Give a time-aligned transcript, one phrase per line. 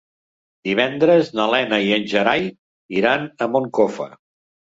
[0.67, 2.47] Divendres na Lena i en Gerai
[3.01, 4.09] iran a Moncofa.